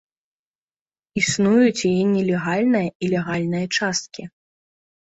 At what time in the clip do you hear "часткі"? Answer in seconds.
3.79-4.23